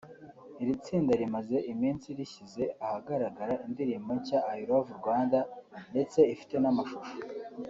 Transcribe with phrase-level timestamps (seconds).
[0.61, 5.39] Iri tsinda rimaze iminsi reshyize ahagaragara indirimbo nshya“I love Rwanda”
[5.91, 7.15] ndetse ifite n’amashusho